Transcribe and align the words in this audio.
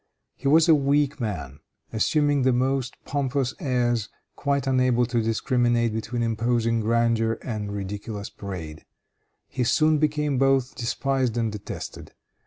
He 0.35 0.47
was 0.47 0.67
a 0.67 0.73
weak 0.73 1.19
man, 1.21 1.59
assuming 1.93 2.41
the 2.41 2.51
most 2.51 2.95
pompous 3.05 3.53
airs, 3.59 4.09
quite 4.35 4.65
unable 4.65 5.05
to 5.05 5.21
discriminate 5.21 5.93
between 5.93 6.23
imposing 6.23 6.79
grandeur 6.79 7.37
and 7.43 7.71
ridiculous 7.71 8.31
parade. 8.31 8.83
He 9.47 9.63
soon 9.63 9.99
became 9.99 10.39
both 10.39 10.73
despised 10.73 11.37
and 11.37 11.51
detested. 11.51 12.13